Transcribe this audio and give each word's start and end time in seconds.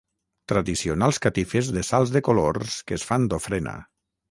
Tradicionals 0.51 1.19
catifes 1.25 1.69
de 1.77 1.85
sals 1.91 2.15
de 2.17 2.23
colors 2.31 2.81
que 2.91 2.99
es 3.01 3.07
fan 3.13 3.31
d'ofrena. 3.35 3.79